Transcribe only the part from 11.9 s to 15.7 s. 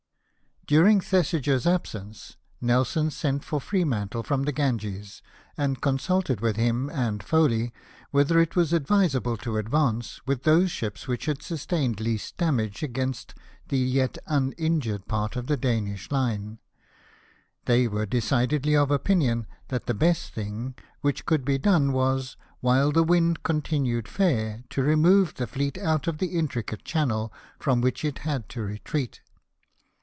least damage, against the yet uninjured part of the